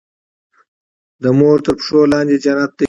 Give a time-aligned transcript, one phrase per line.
[1.23, 2.79] د مور تر پښو لاندې جنت دی.